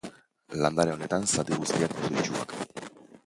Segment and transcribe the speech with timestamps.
[0.63, 2.57] Landare honen zati guztiak pozoitsuak.